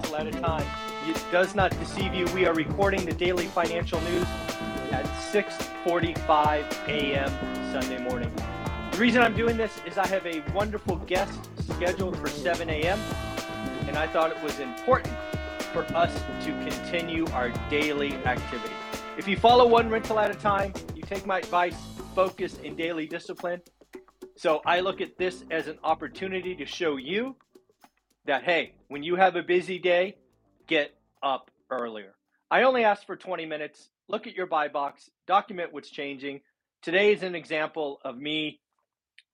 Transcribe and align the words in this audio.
Rental 0.00 0.16
at 0.16 0.26
a 0.26 0.40
time. 0.40 0.66
It 1.06 1.22
does 1.30 1.54
not 1.54 1.70
deceive 1.78 2.14
you. 2.14 2.24
We 2.34 2.46
are 2.46 2.54
recording 2.54 3.04
the 3.04 3.12
daily 3.12 3.46
financial 3.46 4.00
news 4.02 4.26
at 4.92 5.04
6:45 5.32 6.88
a.m. 6.88 7.30
Sunday 7.70 7.98
morning. 8.02 8.32
The 8.92 8.98
reason 8.98 9.22
I'm 9.22 9.36
doing 9.36 9.56
this 9.56 9.78
is 9.86 9.98
I 9.98 10.06
have 10.06 10.24
a 10.26 10.40
wonderful 10.54 10.96
guest 10.96 11.38
scheduled 11.68 12.16
for 12.16 12.28
7 12.28 12.70
a.m. 12.70 12.98
and 13.88 13.98
I 13.98 14.06
thought 14.06 14.30
it 14.30 14.42
was 14.42 14.58
important 14.58 15.14
for 15.72 15.82
us 15.94 16.12
to 16.44 16.50
continue 16.64 17.26
our 17.32 17.50
daily 17.68 18.14
activity. 18.24 18.74
If 19.18 19.28
you 19.28 19.36
follow 19.36 19.66
one 19.66 19.90
rental 19.90 20.18
at 20.18 20.30
a 20.30 20.34
time, 20.34 20.72
you 20.94 21.02
take 21.02 21.26
my 21.26 21.38
advice, 21.38 21.76
focus 22.14 22.58
in 22.64 22.74
daily 22.74 23.06
discipline. 23.06 23.60
So 24.36 24.62
I 24.64 24.80
look 24.80 25.02
at 25.02 25.18
this 25.18 25.44
as 25.50 25.68
an 25.68 25.78
opportunity 25.84 26.54
to 26.56 26.64
show 26.64 26.96
you 26.96 27.36
that, 28.26 28.44
hey, 28.44 28.74
when 28.88 29.02
you 29.02 29.16
have 29.16 29.36
a 29.36 29.42
busy 29.42 29.78
day, 29.78 30.16
get 30.66 30.94
up 31.22 31.50
earlier. 31.70 32.14
I 32.50 32.62
only 32.62 32.84
ask 32.84 33.06
for 33.06 33.16
20 33.16 33.46
minutes. 33.46 33.90
Look 34.08 34.26
at 34.26 34.34
your 34.34 34.46
buy 34.46 34.68
box, 34.68 35.08
document 35.26 35.72
what's 35.72 35.90
changing. 35.90 36.40
Today 36.82 37.12
is 37.12 37.22
an 37.22 37.34
example 37.34 38.00
of 38.04 38.18
me 38.18 38.60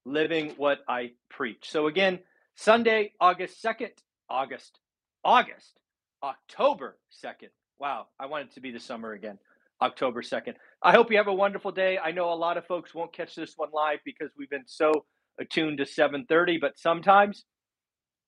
living 0.04 0.52
what 0.56 0.80
I 0.88 1.12
preach. 1.30 1.70
So 1.70 1.86
again, 1.86 2.20
Sunday, 2.54 3.12
August 3.20 3.62
2nd, 3.62 3.90
August, 4.28 4.78
August, 5.24 5.80
October 6.22 6.98
2nd. 7.24 7.50
Wow, 7.78 8.06
I 8.18 8.26
want 8.26 8.44
it 8.44 8.54
to 8.54 8.60
be 8.60 8.70
the 8.70 8.80
summer 8.80 9.12
again. 9.12 9.38
October 9.82 10.22
2nd. 10.22 10.54
I 10.82 10.92
hope 10.92 11.10
you 11.10 11.18
have 11.18 11.26
a 11.26 11.34
wonderful 11.34 11.70
day. 11.70 11.98
I 11.98 12.12
know 12.12 12.32
a 12.32 12.34
lot 12.34 12.56
of 12.56 12.66
folks 12.66 12.94
won't 12.94 13.12
catch 13.12 13.34
this 13.34 13.54
one 13.56 13.68
live 13.72 13.98
because 14.04 14.30
we've 14.38 14.48
been 14.48 14.64
so 14.66 15.04
attuned 15.38 15.78
to 15.78 15.84
7:30, 15.84 16.58
but 16.60 16.78
sometimes 16.78 17.44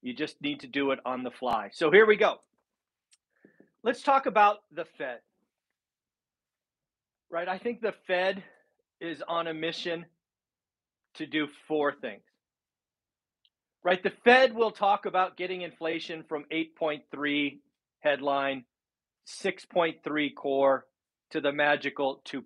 you 0.02 0.14
just 0.14 0.40
need 0.40 0.60
to 0.60 0.66
do 0.66 0.90
it 0.92 1.00
on 1.04 1.22
the 1.22 1.30
fly. 1.30 1.70
So 1.72 1.90
here 1.90 2.06
we 2.06 2.16
go. 2.16 2.36
Let's 3.82 4.02
talk 4.02 4.26
about 4.26 4.58
the 4.72 4.84
Fed. 4.96 5.18
Right? 7.30 7.48
I 7.48 7.58
think 7.58 7.80
the 7.80 7.94
Fed 8.06 8.42
is 9.00 9.22
on 9.26 9.46
a 9.46 9.54
mission 9.54 10.06
to 11.14 11.26
do 11.26 11.48
four 11.66 11.92
things. 11.92 12.22
Right? 13.84 14.02
The 14.02 14.12
Fed 14.24 14.54
will 14.54 14.70
talk 14.70 15.06
about 15.06 15.36
getting 15.36 15.62
inflation 15.62 16.24
from 16.28 16.44
8.3 16.52 17.58
headline, 18.00 18.64
6.3 19.26 20.34
core 20.34 20.86
to 21.30 21.40
the 21.40 21.52
magical 21.52 22.22
2%. 22.24 22.42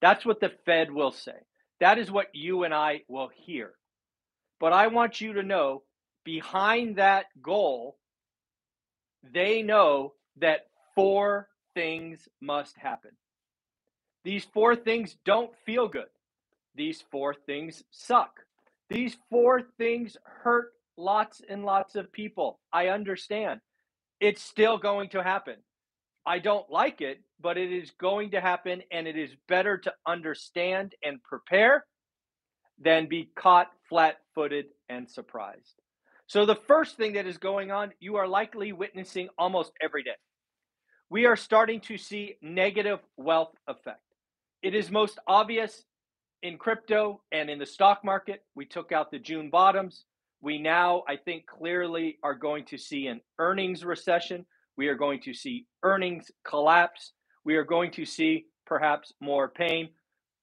That's 0.00 0.24
what 0.24 0.40
the 0.40 0.52
Fed 0.64 0.90
will 0.90 1.12
say. 1.12 1.32
That 1.80 1.98
is 1.98 2.10
what 2.10 2.28
you 2.32 2.64
and 2.64 2.72
I 2.72 3.02
will 3.08 3.30
hear. 3.34 3.72
But 4.60 4.72
I 4.72 4.86
want 4.86 5.20
you 5.20 5.34
to 5.34 5.42
know 5.42 5.82
behind 6.24 6.96
that 6.96 7.26
goal, 7.42 7.96
they 9.32 9.62
know 9.62 10.14
that 10.38 10.66
four 10.94 11.48
things 11.74 12.28
must 12.40 12.76
happen. 12.76 13.10
These 14.24 14.44
four 14.44 14.74
things 14.74 15.16
don't 15.24 15.54
feel 15.66 15.88
good. 15.88 16.08
These 16.74 17.04
four 17.10 17.34
things 17.34 17.84
suck. 17.90 18.40
These 18.88 19.16
four 19.30 19.62
things 19.78 20.16
hurt 20.24 20.72
lots 20.96 21.42
and 21.48 21.64
lots 21.64 21.94
of 21.94 22.12
people. 22.12 22.60
I 22.72 22.88
understand. 22.88 23.60
It's 24.20 24.42
still 24.42 24.78
going 24.78 25.10
to 25.10 25.22
happen. 25.22 25.56
I 26.26 26.38
don't 26.38 26.70
like 26.70 27.00
it, 27.00 27.20
but 27.40 27.58
it 27.58 27.70
is 27.70 27.90
going 28.00 28.30
to 28.30 28.40
happen, 28.40 28.82
and 28.90 29.06
it 29.06 29.16
is 29.16 29.30
better 29.46 29.76
to 29.78 29.92
understand 30.06 30.94
and 31.02 31.22
prepare 31.22 31.84
than 32.78 33.08
be 33.08 33.30
caught 33.36 33.70
flat 33.88 34.16
footed 34.34 34.66
and 34.88 35.08
surprised. 35.08 35.80
So, 36.26 36.46
the 36.46 36.56
first 36.56 36.96
thing 36.96 37.14
that 37.14 37.26
is 37.26 37.38
going 37.38 37.70
on, 37.70 37.92
you 38.00 38.16
are 38.16 38.26
likely 38.26 38.72
witnessing 38.72 39.28
almost 39.38 39.72
every 39.82 40.02
day. 40.02 40.16
We 41.10 41.26
are 41.26 41.36
starting 41.36 41.80
to 41.82 41.98
see 41.98 42.36
negative 42.40 43.00
wealth 43.16 43.52
effect. 43.68 44.00
It 44.62 44.74
is 44.74 44.90
most 44.90 45.18
obvious 45.26 45.84
in 46.42 46.56
crypto 46.56 47.20
and 47.30 47.50
in 47.50 47.58
the 47.58 47.66
stock 47.66 48.04
market. 48.04 48.42
We 48.54 48.64
took 48.64 48.90
out 48.90 49.10
the 49.10 49.18
June 49.18 49.50
bottoms. 49.50 50.06
We 50.40 50.58
now, 50.58 51.02
I 51.06 51.16
think, 51.16 51.46
clearly 51.46 52.18
are 52.22 52.34
going 52.34 52.64
to 52.66 52.78
see 52.78 53.06
an 53.06 53.20
earnings 53.38 53.84
recession. 53.84 54.46
We 54.76 54.88
are 54.88 54.94
going 54.94 55.20
to 55.22 55.34
see 55.34 55.66
earnings 55.82 56.30
collapse. 56.44 57.12
We 57.44 57.56
are 57.56 57.64
going 57.64 57.90
to 57.92 58.06
see 58.06 58.46
perhaps 58.66 59.12
more 59.20 59.48
pain. 59.48 59.90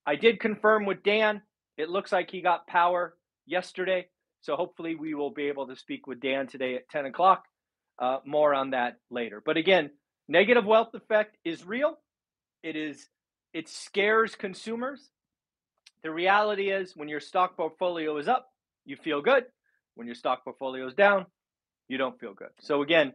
I 0.06 0.16
did 0.16 0.40
confirm 0.40 0.86
with 0.86 1.04
Dan. 1.04 1.42
It 1.78 1.90
looks 1.90 2.12
like 2.12 2.30
he 2.32 2.42
got 2.42 2.68
power 2.68 3.16
yesterday. 3.46 4.08
So 4.42 4.56
hopefully 4.56 4.96
we 4.96 5.14
will 5.14 5.32
be 5.32 5.48
able 5.48 5.68
to 5.68 5.76
speak 5.76 6.08
with 6.08 6.20
Dan 6.20 6.48
today 6.48 6.76
at 6.76 6.90
10 6.90 7.06
o'clock. 7.06 7.44
Uh, 8.00 8.18
more 8.26 8.56
on 8.56 8.72
that 8.72 8.98
later. 9.12 9.44
But 9.46 9.58
again, 9.58 9.92
negative 10.28 10.66
wealth 10.66 10.90
effect 10.96 11.38
is 11.46 11.64
real. 11.64 12.00
It 12.64 12.76
is 12.76 13.08
it 13.54 13.70
scares 13.70 14.34
consumers. 14.34 15.12
The 16.04 16.10
reality 16.10 16.72
is 16.72 16.96
when 16.96 17.10
your 17.10 17.20
stock 17.20 17.56
portfolio 17.56 18.18
is 18.18 18.28
up, 18.28 18.50
you 18.86 18.96
feel 18.96 19.22
good. 19.22 19.44
When 19.96 20.08
your 20.08 20.16
stock 20.16 20.44
portfolio 20.44 20.88
is 20.88 20.96
down, 20.96 21.28
you 21.90 21.98
don't 21.98 22.20
feel 22.20 22.34
good. 22.34 22.50
So 22.60 22.82
again, 22.82 23.14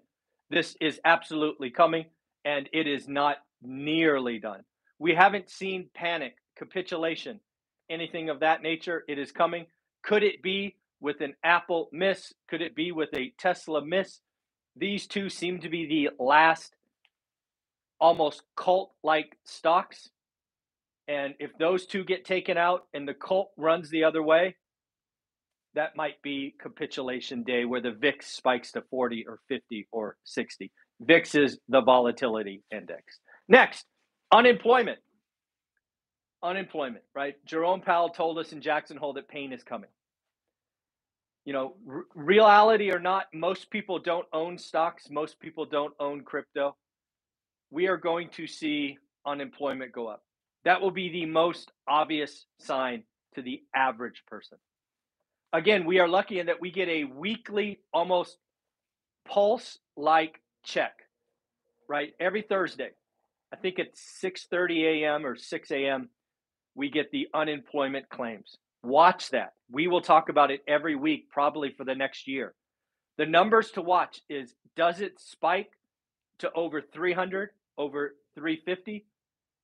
this 0.50 0.76
is 0.80 1.00
absolutely 1.04 1.70
coming 1.70 2.04
and 2.44 2.68
it 2.72 2.86
is 2.86 3.08
not 3.08 3.38
nearly 3.62 4.38
done. 4.38 4.60
We 5.00 5.14
haven't 5.14 5.50
seen 5.50 5.90
panic, 5.94 6.36
capitulation, 6.56 7.40
anything 7.90 8.30
of 8.30 8.40
that 8.40 8.62
nature. 8.62 9.02
It 9.08 9.18
is 9.18 9.32
coming. 9.32 9.66
Could 10.04 10.22
it 10.22 10.42
be 10.42 10.76
with 11.00 11.20
an 11.20 11.34
Apple 11.44 11.88
miss? 11.92 12.32
Could 12.48 12.62
it 12.62 12.74
be 12.74 12.92
with 12.92 13.10
a 13.14 13.32
Tesla 13.38 13.84
miss? 13.84 14.20
These 14.76 15.06
two 15.06 15.28
seem 15.30 15.60
to 15.60 15.68
be 15.68 15.86
the 15.86 16.22
last 16.22 16.74
almost 17.98 18.42
cult 18.56 18.92
like 19.02 19.36
stocks. 19.44 20.10
And 21.08 21.34
if 21.38 21.56
those 21.58 21.86
two 21.86 22.04
get 22.04 22.24
taken 22.24 22.58
out 22.58 22.84
and 22.92 23.08
the 23.08 23.14
cult 23.14 23.50
runs 23.56 23.90
the 23.90 24.04
other 24.04 24.22
way, 24.22 24.56
that 25.74 25.96
might 25.96 26.20
be 26.22 26.54
capitulation 26.60 27.42
day 27.42 27.64
where 27.64 27.80
the 27.80 27.92
VIX 27.92 28.26
spikes 28.26 28.72
to 28.72 28.82
40 28.90 29.26
or 29.28 29.40
50 29.48 29.88
or 29.92 30.16
60. 30.24 30.72
VIX 31.00 31.34
is 31.34 31.58
the 31.68 31.82
volatility 31.82 32.62
index. 32.72 33.18
Next, 33.46 33.84
unemployment. 34.32 34.98
Unemployment, 36.42 37.04
right? 37.14 37.34
Jerome 37.44 37.82
Powell 37.82 38.08
told 38.08 38.38
us 38.38 38.52
in 38.52 38.60
Jackson 38.62 38.96
Hole 38.96 39.12
that 39.14 39.28
pain 39.28 39.52
is 39.52 39.62
coming 39.62 39.90
you 41.46 41.52
know, 41.52 41.76
r- 41.88 42.04
reality 42.14 42.90
or 42.90 42.98
not, 42.98 43.26
most 43.32 43.70
people 43.70 43.98
don't 44.00 44.26
own 44.32 44.58
stocks. 44.58 45.08
Most 45.10 45.40
people 45.40 45.64
don't 45.64 45.94
own 45.98 46.22
crypto. 46.22 46.76
We 47.70 47.86
are 47.86 47.96
going 47.96 48.28
to 48.30 48.46
see 48.46 48.98
unemployment 49.24 49.92
go 49.92 50.08
up. 50.08 50.22
That 50.64 50.82
will 50.82 50.90
be 50.90 51.08
the 51.08 51.26
most 51.26 51.72
obvious 51.88 52.44
sign 52.58 53.04
to 53.36 53.42
the 53.42 53.62
average 53.74 54.24
person. 54.26 54.58
Again, 55.52 55.86
we 55.86 56.00
are 56.00 56.08
lucky 56.08 56.40
in 56.40 56.46
that 56.46 56.60
we 56.60 56.72
get 56.72 56.88
a 56.88 57.04
weekly, 57.04 57.80
almost 57.94 58.36
pulse 59.26 59.78
like 59.96 60.40
check, 60.64 60.94
right? 61.88 62.12
Every 62.18 62.42
Thursday. 62.42 62.90
I 63.52 63.56
think 63.56 63.78
at 63.78 63.94
6:30 63.94 65.04
a.m. 65.04 65.24
or 65.24 65.36
6 65.36 65.70
a.m. 65.70 66.10
we 66.74 66.90
get 66.90 67.12
the 67.12 67.28
unemployment 67.32 68.08
claims. 68.08 68.56
Watch 68.86 69.30
that. 69.30 69.54
We 69.68 69.88
will 69.88 70.00
talk 70.00 70.28
about 70.28 70.52
it 70.52 70.62
every 70.68 70.94
week, 70.94 71.28
probably 71.28 71.70
for 71.76 71.82
the 71.82 71.96
next 71.96 72.28
year. 72.28 72.54
The 73.18 73.26
numbers 73.26 73.72
to 73.72 73.82
watch 73.82 74.20
is 74.28 74.54
does 74.76 75.00
it 75.00 75.18
spike 75.18 75.72
to 76.38 76.52
over 76.52 76.80
300, 76.80 77.50
over 77.76 78.14
350? 78.36 79.04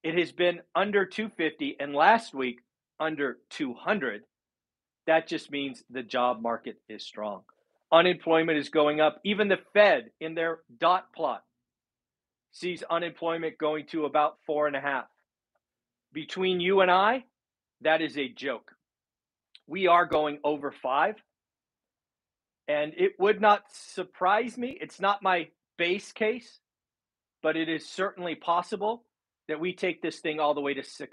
It 0.02 0.19
has 0.19 0.32
been 0.32 0.58
under 0.74 1.06
250, 1.06 1.76
and 1.78 1.94
last 1.94 2.34
week 2.34 2.62
under 2.98 3.38
200. 3.50 4.24
That 5.06 5.28
just 5.28 5.52
means 5.52 5.84
the 5.88 6.02
job 6.02 6.42
market 6.42 6.78
is 6.88 7.04
strong. 7.04 7.42
Unemployment 7.92 8.58
is 8.58 8.70
going 8.70 9.00
up. 9.00 9.20
Even 9.22 9.46
the 9.46 9.58
Fed, 9.72 10.10
in 10.20 10.34
their 10.34 10.62
dot 10.80 11.12
plot, 11.12 11.44
sees 12.50 12.82
unemployment 12.90 13.56
going 13.56 13.86
to 13.92 14.04
about 14.04 14.38
four 14.46 14.66
and 14.66 14.74
a 14.74 14.80
half. 14.80 15.06
Between 16.12 16.58
you 16.58 16.80
and 16.80 16.90
I, 16.90 17.22
that 17.82 18.02
is 18.02 18.19
a 18.19 18.28
joke 18.28 18.72
we 19.72 19.86
are 19.86 20.04
going 20.04 20.38
over 20.44 20.70
five. 20.70 21.16
And 22.69 22.92
it 22.94 23.12
would 23.19 23.40
not 23.40 23.62
surprise 23.72 24.58
me. 24.58 24.76
It's 24.78 25.00
not 25.00 25.22
my 25.22 25.48
base 25.78 26.12
case, 26.12 26.60
but 27.42 27.56
it 27.56 27.70
is 27.70 27.88
certainly 27.88 28.34
possible 28.34 29.04
that 29.48 29.60
we 29.60 29.72
take 29.72 30.02
this 30.02 30.20
thing 30.20 30.40
all 30.40 30.52
the 30.52 30.60
way 30.60 30.74
to 30.74 30.82
6%. 30.82 31.08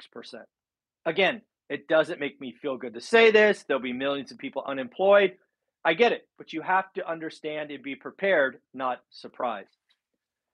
Again, 1.05 1.41
it 1.69 1.87
doesn't 1.87 2.19
make 2.19 2.41
me 2.41 2.53
feel 2.61 2.75
good 2.75 2.95
to 2.95 3.01
say 3.01 3.31
this. 3.31 3.63
There'll 3.63 3.81
be 3.81 3.93
millions 3.93 4.29
of 4.29 4.37
people 4.37 4.65
unemployed. 4.67 5.37
I 5.85 5.93
get 5.93 6.11
it, 6.11 6.27
but 6.37 6.51
you 6.51 6.61
have 6.61 6.91
to 6.93 7.09
understand 7.09 7.71
and 7.71 7.81
be 7.81 7.95
prepared, 7.95 8.59
not 8.73 8.99
surprised. 9.09 9.77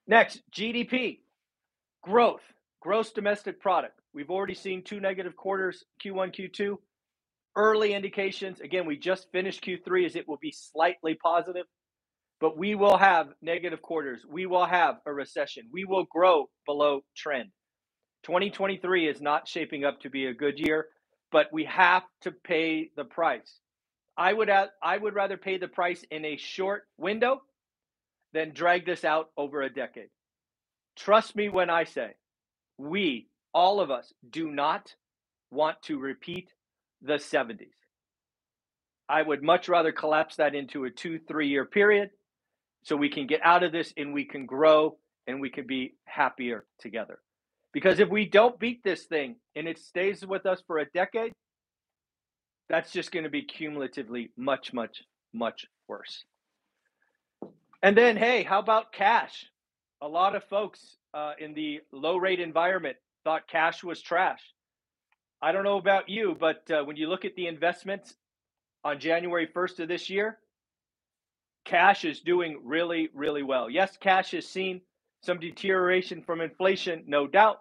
Next, 0.06 0.44
GDP, 0.56 1.22
growth, 2.04 2.44
gross 2.82 3.12
domestic 3.12 3.60
product. 3.60 4.00
We've 4.14 4.30
already 4.30 4.54
seen 4.54 4.84
two 4.84 5.00
negative 5.00 5.36
quarters, 5.36 5.84
Q1, 6.06 6.36
Q2. 6.36 6.78
Early 7.56 7.94
indications, 7.94 8.60
again, 8.60 8.86
we 8.86 8.98
just 8.98 9.32
finished 9.32 9.64
Q3, 9.64 10.06
is 10.06 10.16
it 10.16 10.28
will 10.28 10.40
be 10.42 10.52
slightly 10.52 11.16
positive, 11.16 11.66
but 12.42 12.58
we 12.58 12.76
will 12.76 12.98
have 12.98 13.30
negative 13.42 13.82
quarters. 13.82 14.26
We 14.30 14.46
will 14.46 14.66
have 14.66 14.98
a 15.06 15.14
recession. 15.14 15.70
We 15.72 15.86
will 15.86 16.06
grow 16.12 16.50
below 16.66 17.02
trend. 17.16 17.50
2023 18.24 19.08
is 19.08 19.22
not 19.22 19.48
shaping 19.48 19.86
up 19.86 20.02
to 20.02 20.10
be 20.10 20.26
a 20.26 20.34
good 20.34 20.60
year, 20.60 20.88
but 21.32 21.48
we 21.54 21.66
have 21.66 22.04
to 22.22 22.32
pay 22.32 22.90
the 22.98 23.06
price. 23.06 23.60
I 24.18 24.34
would 24.34 24.50
I 24.50 24.98
would 24.98 25.14
rather 25.14 25.38
pay 25.38 25.58
the 25.58 25.68
price 25.68 26.04
in 26.10 26.26
a 26.26 26.38
short 26.38 26.84
window 26.98 27.42
than 28.34 28.54
drag 28.54 28.86
this 28.86 29.06
out 29.06 29.30
over 29.38 29.62
a 29.62 29.74
decade. 29.74 30.10
Trust 30.96 31.36
me 31.36 31.50
when 31.50 31.70
I 31.70 31.84
say 31.84 32.16
we, 32.78 33.28
all 33.54 33.80
of 33.80 33.92
us, 33.92 34.12
do 34.30 34.52
not 34.52 34.94
want 35.52 35.82
to 35.84 36.00
repeat 36.00 36.50
the 37.06 37.14
70s. 37.14 37.70
I 39.08 39.22
would 39.22 39.44
much 39.44 39.70
rather 39.70 39.92
collapse 39.92 40.38
that 40.38 40.56
into 40.56 40.86
a 40.86 40.90
two, 40.90 41.20
three 41.20 41.48
year 41.48 41.66
period 41.66 42.10
so 42.84 42.96
we 42.96 43.10
can 43.10 43.28
get 43.28 43.42
out 43.44 43.64
of 43.64 43.72
this 43.72 43.94
and 43.98 44.14
we 44.14 44.26
can 44.26 44.46
grow 44.46 44.98
and 45.28 45.40
we 45.40 45.50
can 45.50 45.68
be 45.68 45.96
happier 46.06 46.66
together. 46.80 47.20
Because 47.74 48.00
if 48.00 48.10
we 48.10 48.26
don't 48.26 48.60
beat 48.60 48.84
this 48.84 49.04
thing 49.04 49.36
and 49.56 49.68
it 49.68 49.78
stays 49.78 50.26
with 50.26 50.46
us 50.46 50.62
for 50.66 50.80
a 50.80 50.86
decade, 50.86 51.34
that's 52.70 52.92
just 52.92 53.12
going 53.12 53.26
to 53.26 53.30
be 53.30 53.44
cumulatively 53.44 54.32
much, 54.38 54.74
much, 54.74 55.04
much 55.34 55.66
worse. 55.88 56.24
And 57.84 57.96
then, 57.96 58.18
hey, 58.18 58.44
how 58.44 58.60
about 58.60 58.92
cash? 58.92 59.46
A 60.02 60.08
lot 60.08 60.36
of 60.36 60.44
folks 60.46 60.96
uh, 61.14 61.34
in 61.38 61.54
the 61.54 61.82
low 61.92 62.18
rate 62.18 62.40
environment 62.40 62.98
thought 63.24 63.48
cash 63.48 63.84
was 63.84 64.02
trash. 64.02 64.42
I 65.46 65.52
don't 65.52 65.64
know 65.64 65.78
about 65.78 66.10
you, 66.10 66.36
but 66.40 66.64
uh, 66.72 66.84
when 66.86 66.96
you 66.96 67.08
look 67.08 67.24
at 67.24 67.36
the 67.36 67.46
investments 67.46 68.16
on 68.84 69.00
January 69.00 69.46
1st 69.46 69.82
of 69.82 69.88
this 69.88 70.10
year, 70.10 70.40
cash 71.66 72.04
is 72.04 72.22
doing 72.22 72.62
really, 72.64 73.10
really 73.14 73.44
well. 73.44 73.70
Yes, 73.70 73.96
cash 73.96 74.32
has 74.32 74.48
seen 74.48 74.82
some 75.22 75.40
deterioration 75.40 76.24
from 76.24 76.42
inflation, 76.42 77.04
no 77.06 77.28
doubt, 77.28 77.58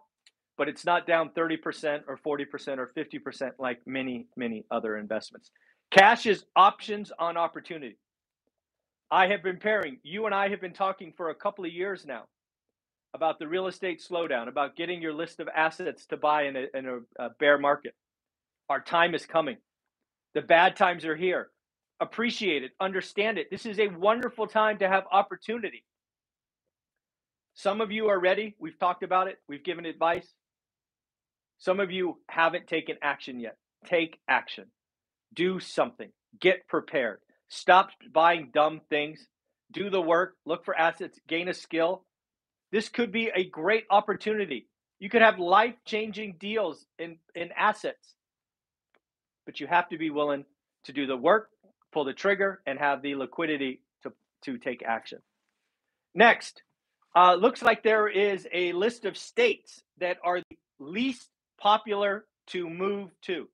but 0.57 0.67
it's 0.67 0.87
not 0.87 1.07
down 1.07 1.29
30% 1.37 2.05
or 2.09 2.17
40% 2.27 2.79
or 2.79 2.91
50% 2.97 3.51
like 3.59 3.81
many, 3.87 4.29
many 4.35 4.65
other 4.71 4.97
investments. 4.97 5.51
Cash 5.91 6.25
is 6.25 6.47
options 6.57 7.13
on 7.19 7.37
opportunity. 7.37 7.99
I 9.11 9.27
have 9.27 9.43
been 9.43 9.59
pairing, 9.59 9.99
you 10.03 10.25
and 10.25 10.35
I 10.35 10.49
have 10.49 10.63
been 10.63 10.73
talking 10.73 11.13
for 11.19 11.29
a 11.29 11.35
couple 11.35 11.67
of 11.67 11.71
years 11.71 12.07
now 12.07 12.25
about 13.15 13.39
the 13.39 13.49
real 13.49 13.69
estate 13.69 14.03
slowdown, 14.03 14.49
about 14.49 14.77
getting 14.77 15.01
your 15.01 15.15
list 15.15 15.41
of 15.41 15.49
assets 15.55 16.07
to 16.07 16.17
buy 16.17 16.43
in 16.45 16.57
a, 16.57 16.67
in 16.75 16.87
a, 16.87 17.25
a 17.25 17.31
bear 17.39 17.59
market. 17.59 17.95
Our 18.69 18.81
time 18.81 19.15
is 19.15 19.25
coming. 19.25 19.57
The 20.35 20.43
bad 20.43 20.77
times 20.77 21.05
are 21.05 21.17
here. 21.17 21.49
Appreciate 22.01 22.65
it, 22.65 22.73
understand 22.81 23.39
it. 23.39 23.47
This 23.51 23.67
is 23.67 23.79
a 23.79 23.89
wonderful 23.89 24.49
time 24.49 24.79
to 24.79 24.89
have 24.89 25.05
opportunity. 25.13 25.85
Some 27.55 27.81
of 27.81 27.93
you 27.93 28.09
are 28.09 28.19
ready. 28.19 28.57
We've 28.59 28.79
talked 28.79 29.05
about 29.05 29.29
it, 29.29 29.39
we've 29.49 29.65
given 29.65 29.87
advice. 29.87 30.27
Some 31.59 31.81
of 31.81 31.93
you 31.93 32.19
haven't 32.29 32.67
taken 32.67 32.97
action 33.03 33.39
yet. 33.41 33.57
Take 33.87 34.19
action. 34.29 34.67
Do 35.35 35.61
something. 35.61 36.11
Get 36.41 36.67
prepared. 36.69 37.21
Stop 37.49 37.91
buying 38.13 38.51
dumb 38.53 38.81
things. 38.91 39.27
Do 39.73 39.89
the 39.89 40.01
work. 40.01 40.35
Look 40.45 40.65
for 40.65 40.77
assets. 40.77 41.19
Gain 41.29 41.49
a 41.49 41.55
skill. 41.55 42.05
This 42.75 42.89
could 42.89 43.13
be 43.13 43.31
a 43.33 43.45
great 43.45 43.85
opportunity. 43.89 44.67
You 44.99 45.09
could 45.09 45.23
have 45.23 45.39
life 45.39 45.77
changing 45.85 46.39
deals 46.41 46.85
in, 46.99 47.19
in 47.37 47.51
assets, 47.57 48.15
but 49.47 49.61
you 49.61 49.69
have 49.69 49.89
to 49.91 49.97
be 49.97 50.11
willing 50.11 50.45
to 50.87 50.93
do 50.93 51.07
the 51.07 51.17
work, 51.17 51.51
pull 51.93 52.05
the 52.05 52.13
trigger, 52.13 52.63
and 52.67 52.77
have 52.81 53.01
the 53.01 53.15
liquidity 53.15 53.81
to, 54.03 54.13
to 54.47 54.59
take 54.59 54.83
action. 54.83 55.21
Next, 56.17 56.65
uh, 57.15 57.37
looks 57.37 57.63
like 57.63 57.85
there 57.85 58.09
is 58.09 58.45
a 58.53 58.73
list 58.73 59.05
of 59.05 59.17
states 59.17 59.81
that 60.01 60.17
are 60.25 60.41
the 60.41 60.57
least 60.81 61.29
popular 61.61 62.25
to 62.49 62.69
move 62.69 63.11
to. 63.27 63.49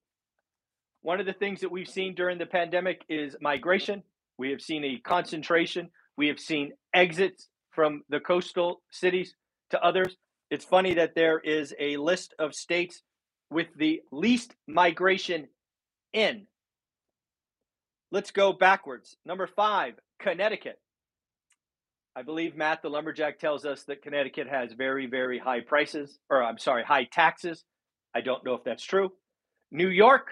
One 1.02 1.20
of 1.20 1.26
the 1.26 1.34
things 1.34 1.60
that 1.60 1.70
we've 1.70 1.86
seen 1.86 2.14
during 2.14 2.38
the 2.38 2.46
pandemic 2.46 3.02
is 3.10 3.36
migration. 3.38 4.02
We 4.38 4.48
have 4.52 4.62
seen 4.62 4.82
a 4.82 4.96
concentration. 4.96 5.90
We 6.16 6.28
have 6.28 6.40
seen 6.40 6.72
exits 6.94 7.49
from 7.70 8.02
the 8.08 8.20
coastal 8.20 8.82
cities 8.90 9.34
to 9.70 9.82
others. 9.82 10.16
It's 10.50 10.64
funny 10.64 10.94
that 10.94 11.14
there 11.14 11.38
is 11.38 11.74
a 11.78 11.96
list 11.96 12.34
of 12.38 12.54
states 12.54 13.02
with 13.50 13.68
the 13.76 14.00
least 14.12 14.54
migration 14.66 15.48
in. 16.12 16.46
Let's 18.12 18.30
go 18.32 18.52
backwards. 18.52 19.16
Number 19.24 19.46
five, 19.46 19.94
Connecticut. 20.20 20.80
I 22.16 22.22
believe 22.22 22.56
Matt 22.56 22.82
the 22.82 22.90
Lumberjack 22.90 23.38
tells 23.38 23.64
us 23.64 23.84
that 23.84 24.02
Connecticut 24.02 24.48
has 24.48 24.72
very, 24.72 25.06
very 25.06 25.38
high 25.38 25.60
prices, 25.60 26.18
or 26.28 26.42
I'm 26.42 26.58
sorry, 26.58 26.82
high 26.82 27.04
taxes. 27.04 27.64
I 28.14 28.20
don't 28.20 28.44
know 28.44 28.54
if 28.54 28.64
that's 28.64 28.84
true. 28.84 29.12
New 29.70 29.88
York, 29.88 30.28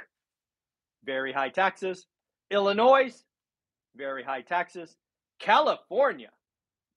very 1.05 1.33
high 1.33 1.51
taxes. 1.51 2.07
Illinois, 2.51 3.13
very 3.97 4.25
high 4.25 4.43
taxes. 4.43 4.97
California, 5.39 6.31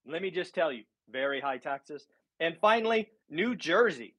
let 0.05 0.21
me 0.21 0.31
just 0.31 0.53
tell 0.53 0.71
you, 0.71 0.83
very 1.09 1.41
high 1.41 1.57
taxes. 1.57 2.05
And 2.39 2.55
finally, 2.59 3.09
New 3.29 3.55
Jersey. 3.55 4.15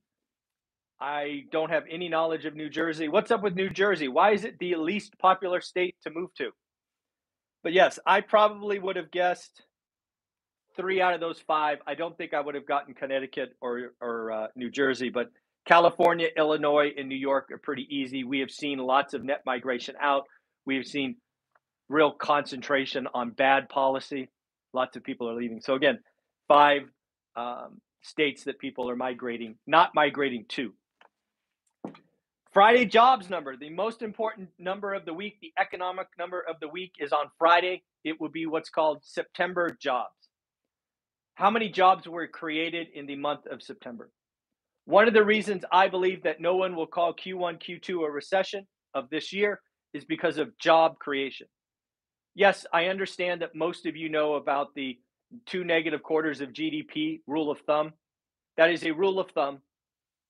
I 1.00 1.44
don't 1.50 1.70
have 1.70 1.84
any 1.90 2.08
knowledge 2.08 2.44
of 2.44 2.54
New 2.54 2.70
Jersey. 2.70 3.08
What's 3.08 3.32
up 3.32 3.42
with 3.42 3.56
New 3.56 3.70
Jersey? 3.70 4.06
Why 4.06 4.32
is 4.32 4.44
it 4.44 4.58
the 4.60 4.76
least 4.76 5.18
popular 5.18 5.60
state 5.60 5.96
to 6.04 6.10
move 6.10 6.32
to? 6.34 6.50
But 7.64 7.72
yes, 7.72 7.98
I 8.06 8.20
probably 8.20 8.78
would 8.78 8.96
have 8.96 9.10
guessed 9.10 9.62
three 10.76 11.00
out 11.00 11.14
of 11.14 11.20
those 11.20 11.40
five. 11.40 11.78
I 11.86 11.94
don't 11.94 12.16
think 12.16 12.34
I 12.34 12.40
would 12.40 12.54
have 12.54 12.66
gotten 12.66 12.94
Connecticut 12.94 13.56
or 13.60 13.92
or 14.00 14.30
uh, 14.30 14.46
New 14.54 14.70
Jersey, 14.70 15.10
but 15.10 15.30
California, 15.66 16.28
Illinois, 16.36 16.90
and 16.96 17.08
New 17.08 17.16
York 17.16 17.50
are 17.52 17.58
pretty 17.58 17.86
easy. 17.90 18.24
We 18.24 18.40
have 18.40 18.50
seen 18.50 18.78
lots 18.78 19.14
of 19.14 19.24
net 19.24 19.42
migration 19.46 19.94
out. 20.00 20.24
We 20.66 20.76
have 20.76 20.86
seen 20.86 21.16
real 21.88 22.12
concentration 22.12 23.06
on 23.12 23.30
bad 23.30 23.68
policy. 23.68 24.28
Lots 24.72 24.96
of 24.96 25.04
people 25.04 25.28
are 25.28 25.34
leaving. 25.34 25.60
So, 25.60 25.74
again, 25.74 25.98
five 26.48 26.82
um, 27.36 27.80
states 28.02 28.44
that 28.44 28.58
people 28.58 28.88
are 28.88 28.96
migrating, 28.96 29.56
not 29.66 29.94
migrating 29.94 30.44
to. 30.50 30.72
Friday 32.52 32.84
jobs 32.84 33.30
number, 33.30 33.56
the 33.56 33.70
most 33.70 34.02
important 34.02 34.50
number 34.58 34.92
of 34.92 35.06
the 35.06 35.14
week, 35.14 35.38
the 35.40 35.52
economic 35.58 36.08
number 36.18 36.40
of 36.40 36.56
the 36.60 36.68
week 36.68 36.92
is 37.00 37.10
on 37.10 37.26
Friday. 37.38 37.82
It 38.04 38.20
will 38.20 38.28
be 38.28 38.44
what's 38.44 38.68
called 38.68 38.98
September 39.02 39.70
jobs. 39.80 40.10
How 41.34 41.50
many 41.50 41.70
jobs 41.70 42.06
were 42.06 42.26
created 42.26 42.88
in 42.94 43.06
the 43.06 43.16
month 43.16 43.46
of 43.50 43.62
September? 43.62 44.10
One 44.84 45.08
of 45.08 45.14
the 45.14 45.24
reasons 45.24 45.64
I 45.72 45.88
believe 45.88 46.24
that 46.24 46.40
no 46.40 46.56
one 46.56 46.76
will 46.76 46.86
call 46.86 47.14
Q1, 47.14 47.62
Q2 47.62 48.06
a 48.06 48.10
recession 48.10 48.66
of 48.94 49.08
this 49.08 49.32
year 49.32 49.60
is 49.94 50.04
because 50.04 50.36
of 50.36 50.56
job 50.58 50.98
creation. 50.98 51.46
Yes, 52.34 52.64
I 52.72 52.86
understand 52.86 53.42
that 53.42 53.54
most 53.54 53.86
of 53.86 53.96
you 53.96 54.08
know 54.08 54.34
about 54.34 54.74
the 54.74 54.98
two 55.46 55.64
negative 55.64 56.02
quarters 56.02 56.40
of 56.40 56.52
GDP 56.52 57.20
rule 57.26 57.50
of 57.50 57.58
thumb. 57.66 57.92
That 58.56 58.70
is 58.70 58.84
a 58.84 58.92
rule 58.92 59.18
of 59.18 59.30
thumb, 59.32 59.60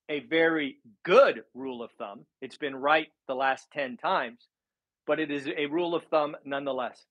a 0.09 0.21
very 0.21 0.77
good 1.03 1.43
rule 1.53 1.81
of 1.83 1.91
thumb. 1.97 2.25
It's 2.41 2.57
been 2.57 2.75
right 2.75 3.07
the 3.27 3.35
last 3.35 3.69
10 3.73 3.97
times, 3.97 4.47
but 5.07 5.19
it 5.19 5.31
is 5.31 5.47
a 5.47 5.67
rule 5.67 5.95
of 5.95 6.03
thumb 6.05 6.35
nonetheless. 6.45 7.05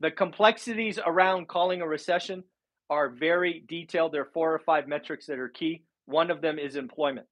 The 0.00 0.10
complexities 0.10 0.98
around 1.04 1.48
calling 1.48 1.82
a 1.82 1.88
recession 1.88 2.44
are 2.88 3.10
very 3.10 3.64
detailed. 3.68 4.12
There 4.12 4.22
are 4.22 4.30
four 4.32 4.54
or 4.54 4.60
five 4.60 4.88
metrics 4.88 5.26
that 5.26 5.38
are 5.38 5.48
key. 5.48 5.82
One 6.06 6.30
of 6.30 6.40
them 6.40 6.58
is 6.58 6.76
employment. 6.76 7.26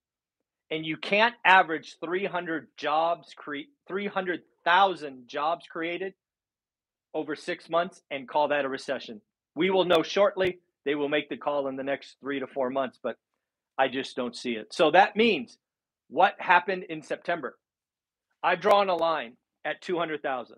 And 0.71 0.85
you 0.85 0.97
can't 0.97 1.35
average 1.45 1.97
300 2.05 2.69
jobs, 2.77 3.33
cre- 3.37 3.71
300,000 3.89 5.29
jobs 5.29 5.67
created 5.71 6.13
over 7.17 7.35
six 7.35 7.71
months 7.71 8.03
and 8.11 8.29
call 8.29 8.49
that 8.49 8.67
a 8.67 8.69
recession. 8.69 9.23
We 9.55 9.71
will 9.71 9.87
know 9.87 10.03
shortly. 10.03 10.59
They 10.85 10.95
will 10.95 11.09
make 11.09 11.31
the 11.31 11.39
call 11.39 11.67
in 11.67 11.77
the 11.77 11.83
next 11.83 12.17
three 12.21 12.41
to 12.41 12.47
four 12.47 12.69
months, 12.69 13.01
but 13.03 13.17
I 13.79 13.89
just 13.89 14.15
don't 14.15 14.37
see 14.37 14.53
it. 14.53 14.73
So 14.73 14.91
that 14.91 15.17
means 15.17 15.57
what 16.09 16.35
happened 16.39 16.85
in 16.85 17.03
September? 17.03 17.57
I've 18.43 18.61
drawn 18.61 18.91
a 18.91 18.95
line 18.95 19.33
at 19.65 19.81
200,000. 19.81 20.57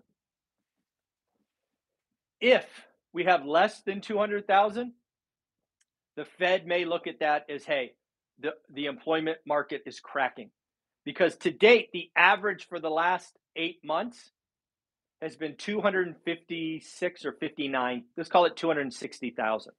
If 2.41 2.65
we 3.13 3.23
have 3.23 3.45
less 3.45 3.81
than 3.83 4.01
200,000, 4.01 4.91
the 6.17 6.25
Fed 6.25 6.67
may 6.67 6.83
look 6.83 7.07
at 7.07 7.21
that 7.21 7.45
as 7.49 7.63
hey, 7.63 7.93
the, 8.41 8.51
the 8.73 8.87
employment 8.87 9.37
market 9.47 9.83
is 9.85 10.01
cracking. 10.01 10.51
Because 11.05 11.37
to 11.37 11.51
date, 11.51 11.89
the 11.93 12.11
average 12.17 12.67
for 12.67 12.81
the 12.81 12.89
last 12.89 13.33
eight 13.55 13.79
months 13.83 14.31
has 15.21 15.35
been 15.35 15.55
256 15.57 17.25
or 17.25 17.31
59. 17.33 18.03
Let's 18.15 18.29
call 18.29 18.45
it 18.45 18.55
260,000. 18.55 19.73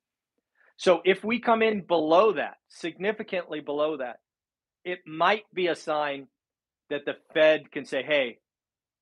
So 0.76 1.02
if 1.04 1.25
we 1.25 1.40
come 1.40 1.62
in 1.62 1.82
below 1.82 2.32
that, 2.32 2.56
significantly 2.68 3.61
below 3.61 3.99
that, 3.99 4.20
it 4.85 5.00
might 5.06 5.44
be 5.52 5.66
a 5.66 5.76
sign 5.76 6.26
that 6.88 7.04
the 7.04 7.16
Fed 7.35 7.70
can 7.70 7.85
say, 7.85 8.02
hey, 8.02 8.38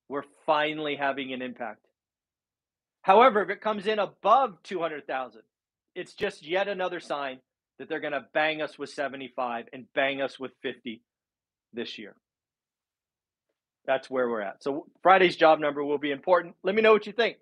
we're 0.09 0.25
finally 0.47 0.97
having 0.97 1.33
an 1.33 1.42
impact. 1.42 1.85
However, 3.02 3.42
if 3.42 3.50
it 3.50 3.61
comes 3.61 3.87
in 3.87 3.99
above 3.99 4.62
200,000, 4.64 5.42
it's 5.95 6.14
just 6.14 6.47
yet 6.47 6.68
another 6.68 7.00
sign 7.00 7.38
that 7.78 7.88
they're 7.88 8.00
going 8.00 8.12
to 8.12 8.26
bang 8.35 8.61
us 8.61 8.78
with 8.78 8.90
75 8.90 9.66
and 9.73 9.87
bang 9.95 10.21
us 10.21 10.38
with 10.38 10.52
50 10.62 11.02
this 11.73 11.99
year. 11.99 12.14
That's 13.88 14.11
where 14.11 14.28
we're 14.28 14.42
at. 14.42 14.62
So 14.62 14.87
Friday's 15.02 15.35
job 15.35 15.61
number 15.61 15.83
will 15.83 15.97
be 15.97 16.11
important. 16.11 16.54
Let 16.62 16.75
me 16.75 16.83
know 16.83 16.92
what 16.92 17.07
you 17.07 17.12
think. 17.12 17.38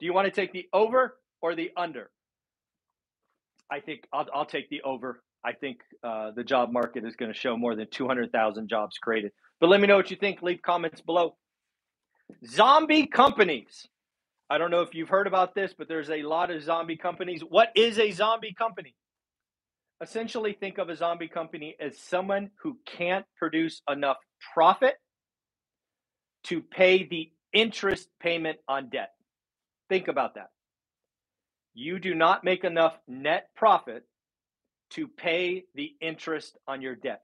Do 0.00 0.06
you 0.06 0.12
want 0.12 0.26
to 0.26 0.32
take 0.32 0.52
the 0.52 0.68
over 0.72 1.16
or 1.40 1.54
the 1.54 1.70
under? 1.76 2.10
I 3.70 3.78
think 3.78 4.00
I'll, 4.12 4.26
I'll 4.34 4.44
take 4.44 4.68
the 4.70 4.82
over. 4.82 5.22
I 5.44 5.52
think 5.52 5.78
uh, 6.02 6.32
the 6.32 6.42
job 6.42 6.72
market 6.72 7.04
is 7.04 7.14
going 7.14 7.32
to 7.32 7.38
show 7.38 7.56
more 7.56 7.76
than 7.76 7.86
200,000 7.92 8.68
jobs 8.68 8.98
created. 8.98 9.30
But 9.60 9.68
let 9.68 9.80
me 9.80 9.86
know 9.86 9.94
what 9.94 10.10
you 10.10 10.16
think. 10.16 10.42
Leave 10.42 10.62
comments 10.62 11.00
below. 11.00 11.36
Zombie 12.44 13.06
companies. 13.06 13.86
I 14.50 14.58
don't 14.58 14.72
know 14.72 14.80
if 14.80 14.94
you've 14.94 15.08
heard 15.08 15.28
about 15.28 15.54
this, 15.54 15.74
but 15.78 15.86
there's 15.86 16.10
a 16.10 16.24
lot 16.24 16.50
of 16.50 16.60
zombie 16.60 16.96
companies. 16.96 17.42
What 17.48 17.68
is 17.76 18.00
a 18.00 18.10
zombie 18.10 18.54
company? 18.58 18.96
Essentially, 20.02 20.56
think 20.58 20.78
of 20.78 20.88
a 20.88 20.96
zombie 20.96 21.28
company 21.28 21.76
as 21.78 22.00
someone 22.00 22.50
who 22.60 22.78
can't 22.84 23.24
produce 23.38 23.80
enough 23.88 24.16
profit 24.52 24.96
to 26.44 26.60
pay 26.60 27.04
the 27.04 27.30
interest 27.52 28.08
payment 28.20 28.58
on 28.68 28.88
debt. 28.88 29.12
Think 29.88 30.08
about 30.08 30.34
that. 30.34 30.50
You 31.74 31.98
do 31.98 32.14
not 32.14 32.44
make 32.44 32.64
enough 32.64 32.98
net 33.08 33.48
profit 33.56 34.04
to 34.90 35.08
pay 35.08 35.64
the 35.74 35.94
interest 36.00 36.56
on 36.68 36.80
your 36.82 36.94
debt. 36.94 37.22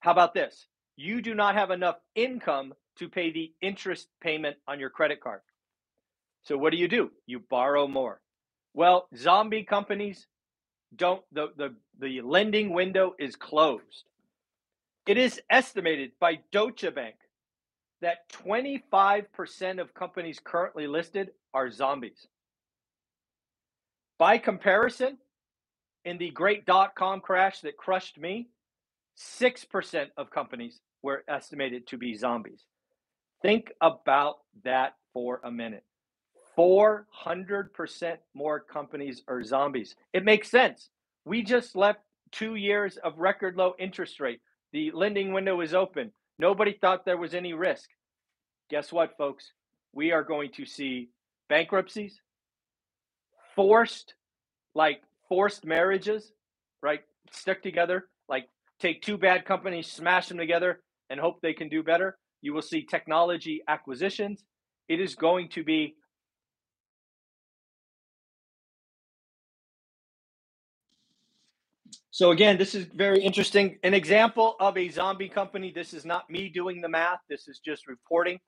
How 0.00 0.12
about 0.12 0.34
this? 0.34 0.66
You 0.96 1.20
do 1.22 1.34
not 1.34 1.54
have 1.54 1.70
enough 1.70 1.96
income 2.14 2.74
to 2.98 3.08
pay 3.08 3.32
the 3.32 3.52
interest 3.60 4.08
payment 4.20 4.56
on 4.68 4.78
your 4.78 4.90
credit 4.90 5.20
card. 5.20 5.40
So 6.42 6.56
what 6.56 6.70
do 6.70 6.76
you 6.78 6.88
do? 6.88 7.10
You 7.26 7.40
borrow 7.50 7.86
more. 7.86 8.20
Well, 8.74 9.08
zombie 9.16 9.64
companies 9.64 10.26
don't 10.96 11.22
the 11.32 11.48
the, 11.56 11.74
the 11.98 12.20
lending 12.22 12.72
window 12.72 13.14
is 13.18 13.36
closed. 13.36 14.04
It 15.06 15.16
is 15.18 15.40
estimated 15.50 16.12
by 16.20 16.40
Deutsche 16.52 16.94
Bank 16.94 17.16
that 18.00 18.28
25% 18.30 19.80
of 19.80 19.94
companies 19.94 20.40
currently 20.42 20.86
listed 20.86 21.30
are 21.52 21.70
zombies. 21.70 22.26
By 24.18 24.38
comparison, 24.38 25.18
in 26.04 26.18
the 26.18 26.30
great 26.30 26.66
dot 26.66 26.94
com 26.94 27.20
crash 27.20 27.60
that 27.60 27.76
crushed 27.76 28.18
me, 28.18 28.48
6% 29.18 30.06
of 30.16 30.30
companies 30.30 30.80
were 31.02 31.24
estimated 31.28 31.86
to 31.88 31.98
be 31.98 32.14
zombies. 32.14 32.64
Think 33.42 33.72
about 33.80 34.38
that 34.64 34.94
for 35.12 35.40
a 35.44 35.50
minute. 35.50 35.84
400% 36.56 38.16
more 38.34 38.60
companies 38.60 39.22
are 39.28 39.42
zombies. 39.42 39.94
It 40.12 40.24
makes 40.24 40.50
sense. 40.50 40.90
We 41.24 41.42
just 41.42 41.76
left 41.76 42.00
two 42.32 42.54
years 42.56 42.98
of 42.98 43.18
record 43.18 43.56
low 43.56 43.74
interest 43.78 44.20
rate. 44.20 44.40
The 44.72 44.90
lending 44.92 45.32
window 45.32 45.60
is 45.60 45.74
open. 45.74 46.12
Nobody 46.40 46.72
thought 46.72 47.04
there 47.04 47.18
was 47.18 47.34
any 47.34 47.52
risk. 47.52 47.90
Guess 48.70 48.90
what, 48.90 49.14
folks? 49.18 49.52
We 49.92 50.10
are 50.12 50.22
going 50.22 50.50
to 50.52 50.64
see 50.64 51.10
bankruptcies, 51.50 52.18
forced, 53.54 54.14
like 54.74 55.02
forced 55.28 55.66
marriages, 55.66 56.32
right? 56.82 57.00
Stuck 57.30 57.60
together, 57.60 58.08
like 58.26 58.48
take 58.78 59.02
two 59.02 59.18
bad 59.18 59.44
companies, 59.44 59.86
smash 59.86 60.28
them 60.28 60.38
together, 60.38 60.80
and 61.10 61.20
hope 61.20 61.42
they 61.42 61.52
can 61.52 61.68
do 61.68 61.82
better. 61.82 62.16
You 62.40 62.54
will 62.54 62.62
see 62.62 62.86
technology 62.86 63.60
acquisitions. 63.68 64.42
It 64.88 64.98
is 64.98 65.14
going 65.16 65.50
to 65.50 65.62
be 65.62 65.96
So 72.10 72.30
again, 72.32 72.58
this 72.58 72.74
is 72.74 72.86
very 72.86 73.22
interesting. 73.22 73.78
An 73.82 73.94
example 73.94 74.56
of 74.60 74.76
a 74.76 74.88
zombie 74.88 75.28
company. 75.28 75.72
This 75.74 75.94
is 75.94 76.04
not 76.04 76.28
me 76.30 76.48
doing 76.48 76.80
the 76.80 76.88
math. 76.88 77.20
This 77.28 77.48
is 77.48 77.60
just 77.64 77.86
reporting. 77.88 78.38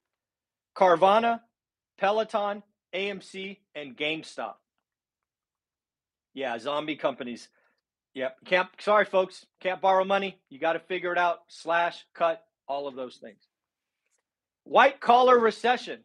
Carvana, 0.76 1.40
Peloton, 1.98 2.62
AMC, 2.94 3.58
and 3.74 3.96
GameStop. 3.96 4.54
Yeah, 6.34 6.58
zombie 6.58 6.96
companies. 6.96 7.48
Yep. 8.14 8.36
Can't 8.44 8.68
sorry 8.78 9.04
folks, 9.04 9.46
can't 9.60 9.80
borrow 9.80 10.04
money. 10.04 10.38
You 10.50 10.58
got 10.58 10.74
to 10.74 10.80
figure 10.80 11.12
it 11.12 11.18
out. 11.18 11.40
Slash, 11.48 12.04
cut, 12.14 12.42
all 12.68 12.86
of 12.86 12.94
those 12.94 13.18
things. 13.22 13.40
White 14.64 15.00
collar 15.00 15.38
recession. 15.38 16.00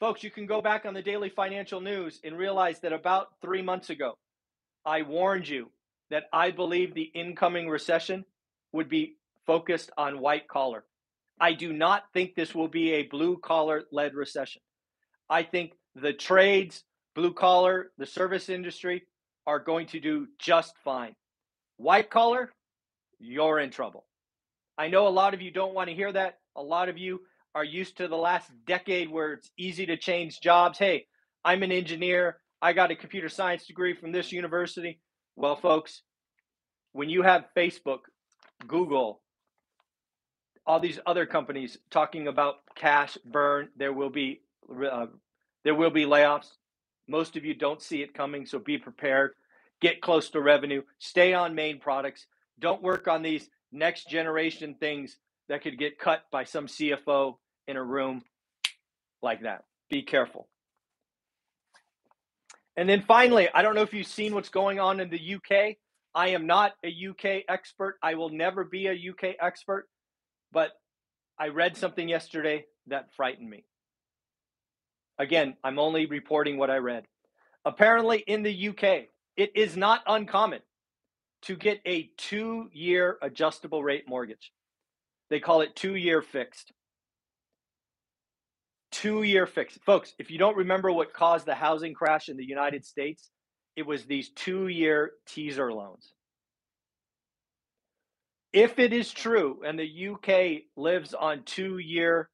Folks, 0.00 0.22
you 0.22 0.30
can 0.30 0.46
go 0.46 0.62
back 0.62 0.86
on 0.86 0.94
the 0.94 1.02
daily 1.02 1.28
financial 1.28 1.80
news 1.80 2.20
and 2.22 2.36
realize 2.36 2.80
that 2.80 2.92
about 2.92 3.28
three 3.42 3.62
months 3.62 3.90
ago, 3.90 4.16
I 4.84 5.02
warned 5.02 5.48
you 5.48 5.70
that 6.10 6.24
I 6.32 6.50
believe 6.50 6.94
the 6.94 7.10
incoming 7.14 7.68
recession 7.68 8.24
would 8.72 8.88
be 8.88 9.16
focused 9.46 9.90
on 9.96 10.20
white 10.20 10.48
collar. 10.48 10.84
I 11.40 11.52
do 11.54 11.72
not 11.72 12.04
think 12.12 12.34
this 12.34 12.54
will 12.54 12.68
be 12.68 12.92
a 12.94 13.04
blue 13.04 13.38
collar 13.38 13.84
led 13.92 14.14
recession. 14.14 14.62
I 15.30 15.42
think 15.42 15.72
the 15.94 16.12
trades, 16.12 16.84
blue 17.14 17.32
collar, 17.32 17.90
the 17.98 18.06
service 18.06 18.48
industry 18.48 19.04
are 19.46 19.58
going 19.58 19.86
to 19.88 20.00
do 20.00 20.26
just 20.38 20.74
fine. 20.84 21.14
White 21.76 22.10
collar, 22.10 22.52
you're 23.18 23.58
in 23.60 23.70
trouble. 23.70 24.04
I 24.76 24.88
know 24.88 25.06
a 25.06 25.10
lot 25.10 25.34
of 25.34 25.42
you 25.42 25.50
don't 25.50 25.74
want 25.74 25.88
to 25.88 25.94
hear 25.94 26.12
that. 26.12 26.38
A 26.56 26.62
lot 26.62 26.88
of 26.88 26.98
you 26.98 27.20
are 27.54 27.64
used 27.64 27.96
to 27.96 28.08
the 28.08 28.16
last 28.16 28.50
decade 28.66 29.10
where 29.10 29.32
it's 29.32 29.50
easy 29.56 29.86
to 29.86 29.96
change 29.96 30.40
jobs. 30.40 30.78
Hey, 30.78 31.06
I'm 31.44 31.62
an 31.62 31.72
engineer. 31.72 32.38
I 32.60 32.72
got 32.72 32.90
a 32.90 32.96
computer 32.96 33.28
science 33.28 33.66
degree 33.66 33.94
from 33.94 34.12
this 34.12 34.32
university. 34.32 35.00
Well, 35.38 35.54
folks, 35.54 36.02
when 36.90 37.08
you 37.08 37.22
have 37.22 37.44
Facebook, 37.56 38.00
Google, 38.66 39.20
all 40.66 40.80
these 40.80 40.98
other 41.06 41.26
companies 41.26 41.78
talking 41.90 42.26
about 42.26 42.56
cash 42.74 43.16
burn, 43.24 43.68
there 43.76 43.92
will 43.92 44.10
be 44.10 44.40
uh, 44.68 45.06
there 45.62 45.76
will 45.76 45.90
be 45.90 46.06
layoffs. 46.06 46.48
Most 47.06 47.36
of 47.36 47.44
you 47.44 47.54
don't 47.54 47.80
see 47.80 48.02
it 48.02 48.14
coming, 48.14 48.46
so 48.46 48.58
be 48.58 48.78
prepared. 48.78 49.34
Get 49.80 50.00
close 50.00 50.28
to 50.30 50.40
revenue. 50.40 50.82
Stay 50.98 51.34
on 51.34 51.54
main 51.54 51.78
products. 51.78 52.26
Don't 52.58 52.82
work 52.82 53.06
on 53.06 53.22
these 53.22 53.48
next 53.70 54.10
generation 54.10 54.74
things 54.80 55.18
that 55.48 55.62
could 55.62 55.78
get 55.78 56.00
cut 56.00 56.24
by 56.32 56.42
some 56.42 56.66
CFO 56.66 57.36
in 57.68 57.76
a 57.76 57.84
room 57.84 58.22
like 59.22 59.42
that. 59.42 59.66
Be 59.88 60.02
careful. 60.02 60.48
And 62.78 62.88
then 62.88 63.02
finally, 63.02 63.48
I 63.52 63.62
don't 63.62 63.74
know 63.74 63.82
if 63.82 63.92
you've 63.92 64.06
seen 64.06 64.32
what's 64.32 64.50
going 64.50 64.78
on 64.78 65.00
in 65.00 65.10
the 65.10 65.34
UK. 65.34 65.78
I 66.14 66.28
am 66.28 66.46
not 66.46 66.74
a 66.84 67.08
UK 67.08 67.42
expert. 67.48 67.96
I 68.04 68.14
will 68.14 68.28
never 68.28 68.62
be 68.62 68.86
a 68.86 68.92
UK 68.92 69.34
expert, 69.40 69.88
but 70.52 70.70
I 71.40 71.48
read 71.48 71.76
something 71.76 72.08
yesterday 72.08 72.66
that 72.86 73.12
frightened 73.16 73.50
me. 73.50 73.64
Again, 75.18 75.56
I'm 75.64 75.80
only 75.80 76.06
reporting 76.06 76.56
what 76.56 76.70
I 76.70 76.76
read. 76.76 77.04
Apparently, 77.64 78.18
in 78.18 78.44
the 78.44 78.68
UK, 78.68 79.08
it 79.36 79.50
is 79.56 79.76
not 79.76 80.02
uncommon 80.06 80.60
to 81.42 81.56
get 81.56 81.80
a 81.84 82.12
two 82.16 82.70
year 82.72 83.18
adjustable 83.20 83.82
rate 83.82 84.08
mortgage. 84.08 84.52
They 85.30 85.40
call 85.40 85.62
it 85.62 85.74
two 85.74 85.96
year 85.96 86.22
fixed. 86.22 86.72
Two 88.90 89.22
year 89.22 89.46
fix. 89.46 89.78
Folks, 89.84 90.14
if 90.18 90.30
you 90.30 90.38
don't 90.38 90.56
remember 90.56 90.90
what 90.90 91.12
caused 91.12 91.46
the 91.46 91.54
housing 91.54 91.94
crash 91.94 92.28
in 92.28 92.36
the 92.36 92.46
United 92.46 92.84
States, 92.84 93.30
it 93.76 93.86
was 93.86 94.04
these 94.04 94.30
two 94.30 94.68
year 94.68 95.12
teaser 95.26 95.72
loans. 95.72 96.12
If 98.52 98.78
it 98.78 98.92
is 98.92 99.10
true 99.10 99.60
and 99.64 99.78
the 99.78 100.08
UK 100.08 100.62
lives 100.76 101.14
on 101.14 101.42
two 101.44 101.78
year 101.78 102.30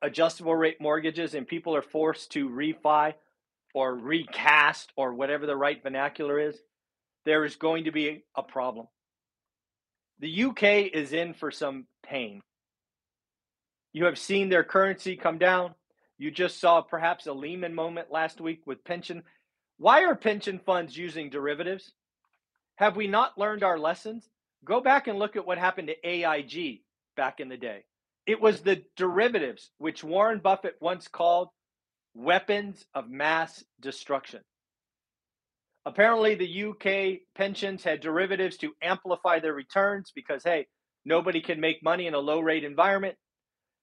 adjustable 0.00 0.54
rate 0.54 0.80
mortgages 0.80 1.34
and 1.34 1.46
people 1.46 1.74
are 1.74 1.82
forced 1.82 2.32
to 2.32 2.48
refi 2.48 3.14
or 3.74 3.94
recast 3.94 4.92
or 4.96 5.14
whatever 5.14 5.46
the 5.46 5.56
right 5.56 5.82
vernacular 5.82 6.38
is, 6.38 6.56
there 7.24 7.44
is 7.44 7.56
going 7.56 7.84
to 7.84 7.92
be 7.92 8.24
a 8.36 8.42
problem. 8.42 8.86
The 10.20 10.44
UK 10.44 10.62
is 10.92 11.12
in 11.12 11.34
for 11.34 11.50
some 11.50 11.86
pain. 12.04 12.40
You 13.92 14.06
have 14.06 14.18
seen 14.18 14.48
their 14.48 14.64
currency 14.64 15.16
come 15.16 15.38
down. 15.38 15.74
You 16.18 16.30
just 16.30 16.60
saw 16.60 16.80
perhaps 16.80 17.26
a 17.26 17.32
Lehman 17.32 17.74
moment 17.74 18.10
last 18.10 18.40
week 18.40 18.62
with 18.66 18.84
pension. 18.84 19.22
Why 19.78 20.04
are 20.04 20.14
pension 20.14 20.60
funds 20.64 20.96
using 20.96 21.30
derivatives? 21.30 21.92
Have 22.76 22.96
we 22.96 23.06
not 23.06 23.38
learned 23.38 23.62
our 23.62 23.78
lessons? 23.78 24.28
Go 24.64 24.80
back 24.80 25.08
and 25.08 25.18
look 25.18 25.36
at 25.36 25.46
what 25.46 25.58
happened 25.58 25.88
to 25.88 26.08
AIG 26.08 26.82
back 27.16 27.40
in 27.40 27.48
the 27.48 27.56
day. 27.56 27.84
It 28.26 28.40
was 28.40 28.60
the 28.60 28.82
derivatives, 28.96 29.70
which 29.78 30.04
Warren 30.04 30.38
Buffett 30.38 30.76
once 30.80 31.08
called 31.08 31.48
weapons 32.14 32.84
of 32.94 33.10
mass 33.10 33.64
destruction. 33.80 34.40
Apparently, 35.84 36.36
the 36.36 36.64
UK 36.64 37.22
pensions 37.34 37.82
had 37.82 38.00
derivatives 38.00 38.56
to 38.58 38.72
amplify 38.80 39.40
their 39.40 39.52
returns 39.52 40.12
because, 40.14 40.44
hey, 40.44 40.68
nobody 41.04 41.40
can 41.40 41.60
make 41.60 41.82
money 41.82 42.06
in 42.06 42.14
a 42.14 42.18
low 42.18 42.38
rate 42.38 42.62
environment. 42.62 43.16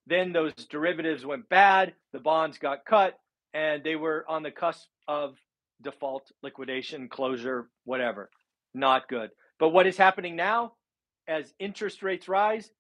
Then 0.09 0.33
those 0.33 0.53
derivatives 0.55 1.23
went 1.23 1.49
bad, 1.49 1.93
the 2.13 2.19
bonds 2.19 2.57
got 2.57 2.83
cut, 2.83 3.19
and 3.53 3.83
they 3.83 3.95
were 3.95 4.25
on 4.27 4.41
the 4.41 4.49
cusp 4.49 4.87
of 5.07 5.35
default, 5.83 6.31
liquidation, 6.41 7.07
closure, 7.09 7.69
whatever. 7.85 8.31
Not 8.73 9.07
good. 9.07 9.29
But 9.59 9.69
what 9.69 9.85
is 9.85 9.97
happening 9.97 10.35
now 10.35 10.73
as 11.27 11.53
interest 11.59 12.01
rates 12.01 12.27
rise? 12.27 12.71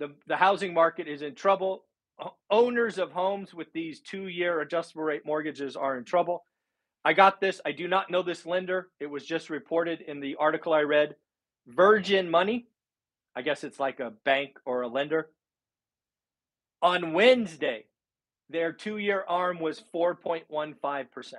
The, 0.00 0.10
the 0.26 0.36
housing 0.36 0.74
market 0.74 1.06
is 1.06 1.22
in 1.22 1.36
trouble. 1.36 1.84
Owners 2.50 2.98
of 2.98 3.12
homes 3.12 3.54
with 3.54 3.72
these 3.72 4.00
two 4.00 4.26
year 4.26 4.60
adjustable 4.60 5.04
rate 5.04 5.24
mortgages 5.24 5.76
are 5.76 5.96
in 5.96 6.04
trouble. 6.04 6.42
I 7.04 7.12
got 7.12 7.40
this. 7.40 7.60
I 7.64 7.70
do 7.70 7.86
not 7.86 8.10
know 8.10 8.22
this 8.22 8.44
lender. 8.44 8.88
It 8.98 9.06
was 9.06 9.24
just 9.24 9.50
reported 9.50 10.00
in 10.00 10.18
the 10.18 10.34
article 10.34 10.72
I 10.72 10.82
read. 10.82 11.14
Virgin 11.68 12.28
Money, 12.28 12.66
I 13.36 13.42
guess 13.42 13.62
it's 13.62 13.78
like 13.78 14.00
a 14.00 14.14
bank 14.24 14.58
or 14.66 14.82
a 14.82 14.88
lender. 14.88 15.28
On 16.82 17.12
Wednesday, 17.12 17.84
their 18.48 18.72
two 18.72 18.98
year 18.98 19.24
arm 19.28 19.60
was 19.60 19.82
4.15%. 19.94 21.34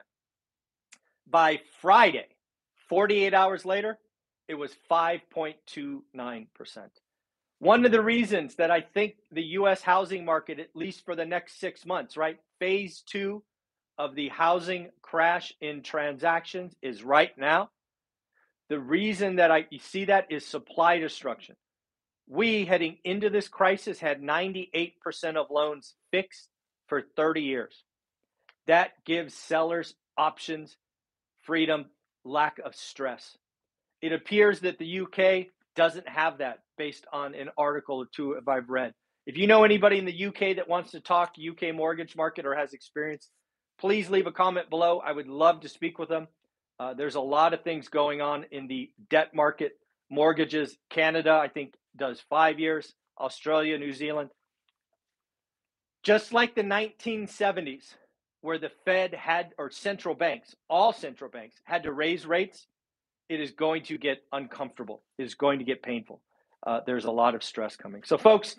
By 1.27 1.61
Friday, 1.81 2.27
48 2.89 3.33
hours 3.33 3.65
later, 3.65 3.97
it 4.47 4.55
was 4.55 4.75
5.29%. 4.89 6.45
One 7.59 7.85
of 7.85 7.91
the 7.91 8.01
reasons 8.01 8.55
that 8.55 8.71
I 8.71 8.81
think 8.81 9.15
the 9.31 9.43
US 9.59 9.81
housing 9.81 10.25
market, 10.25 10.59
at 10.59 10.75
least 10.75 11.05
for 11.05 11.15
the 11.15 11.25
next 11.25 11.59
six 11.59 11.85
months, 11.85 12.17
right? 12.17 12.39
Phase 12.59 13.03
two 13.05 13.43
of 13.97 14.15
the 14.15 14.29
housing 14.29 14.89
crash 15.01 15.53
in 15.61 15.83
transactions 15.83 16.75
is 16.81 17.03
right 17.03 17.37
now. 17.37 17.69
The 18.69 18.79
reason 18.79 19.35
that 19.35 19.51
I 19.51 19.67
see 19.79 20.05
that 20.05 20.31
is 20.31 20.45
supply 20.45 20.97
destruction. 20.97 21.55
We 22.31 22.63
heading 22.63 22.95
into 23.03 23.29
this 23.29 23.49
crisis 23.49 23.99
had 23.99 24.21
98% 24.21 24.93
of 25.35 25.47
loans 25.51 25.95
fixed 26.11 26.47
for 26.87 27.01
30 27.17 27.41
years. 27.41 27.83
That 28.67 28.91
gives 29.03 29.33
sellers 29.33 29.93
options, 30.17 30.77
freedom, 31.41 31.87
lack 32.23 32.59
of 32.59 32.73
stress. 32.73 33.37
It 34.01 34.13
appears 34.13 34.61
that 34.61 34.79
the 34.79 35.01
UK 35.01 35.47
doesn't 35.75 36.07
have 36.07 36.37
that 36.37 36.59
based 36.77 37.05
on 37.11 37.35
an 37.35 37.49
article 37.57 37.97
or 37.97 38.05
two 38.05 38.39
I've 38.47 38.69
read. 38.69 38.93
If 39.25 39.35
you 39.35 39.45
know 39.45 39.65
anybody 39.65 39.97
in 39.97 40.05
the 40.05 40.27
UK 40.27 40.55
that 40.55 40.69
wants 40.69 40.91
to 40.91 41.01
talk 41.01 41.33
UK 41.37 41.75
mortgage 41.75 42.15
market 42.15 42.45
or 42.45 42.55
has 42.55 42.71
experience, 42.71 43.27
please 43.77 44.09
leave 44.09 44.27
a 44.27 44.31
comment 44.31 44.69
below. 44.69 44.99
I 44.99 45.11
would 45.11 45.27
love 45.27 45.59
to 45.61 45.69
speak 45.69 45.99
with 45.99 46.07
them. 46.07 46.29
Uh, 46.79 46.93
there's 46.93 47.15
a 47.15 47.19
lot 47.19 47.53
of 47.53 47.65
things 47.65 47.89
going 47.89 48.21
on 48.21 48.45
in 48.51 48.67
the 48.67 48.89
debt 49.09 49.35
market, 49.35 49.73
mortgages. 50.09 50.77
Canada, 50.89 51.33
I 51.33 51.49
think, 51.49 51.73
does 51.95 52.21
five 52.29 52.59
years, 52.59 52.93
Australia, 53.19 53.77
New 53.77 53.93
Zealand. 53.93 54.29
Just 56.03 56.33
like 56.33 56.55
the 56.55 56.63
1970s, 56.63 57.95
where 58.41 58.57
the 58.57 58.71
Fed 58.85 59.13
had, 59.13 59.51
or 59.57 59.69
central 59.69 60.15
banks, 60.15 60.55
all 60.69 60.93
central 60.93 61.29
banks 61.29 61.57
had 61.63 61.83
to 61.83 61.91
raise 61.91 62.25
rates, 62.25 62.67
it 63.29 63.39
is 63.39 63.51
going 63.51 63.83
to 63.83 63.97
get 63.97 64.23
uncomfortable. 64.31 65.03
It 65.17 65.23
is 65.23 65.35
going 65.35 65.59
to 65.59 65.65
get 65.65 65.83
painful. 65.83 66.21
Uh, 66.65 66.81
there's 66.85 67.05
a 67.05 67.11
lot 67.11 67.35
of 67.35 67.43
stress 67.43 67.75
coming. 67.75 68.03
So, 68.03 68.17
folks, 68.17 68.55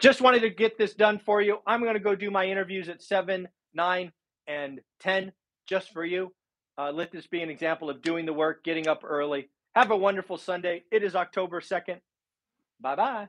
just 0.00 0.20
wanted 0.20 0.40
to 0.40 0.50
get 0.50 0.78
this 0.78 0.94
done 0.94 1.18
for 1.18 1.40
you. 1.40 1.58
I'm 1.66 1.82
going 1.82 1.94
to 1.94 2.00
go 2.00 2.14
do 2.14 2.30
my 2.30 2.46
interviews 2.46 2.88
at 2.88 3.02
7, 3.02 3.48
9, 3.74 4.12
and 4.46 4.80
10 5.00 5.32
just 5.66 5.92
for 5.92 6.04
you. 6.04 6.32
Uh, 6.78 6.92
let 6.92 7.12
this 7.12 7.26
be 7.26 7.42
an 7.42 7.50
example 7.50 7.90
of 7.90 8.02
doing 8.02 8.26
the 8.26 8.32
work, 8.32 8.64
getting 8.64 8.88
up 8.88 9.02
early. 9.04 9.48
Have 9.74 9.90
a 9.90 9.96
wonderful 9.96 10.38
Sunday. 10.38 10.84
It 10.90 11.02
is 11.02 11.14
October 11.14 11.60
2nd. 11.60 11.98
Bye 12.82 12.96
bye. 12.96 13.28